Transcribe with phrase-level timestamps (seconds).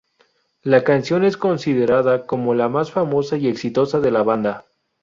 [0.63, 4.65] La canción es considerada como la más famosa y exitosa de la banda.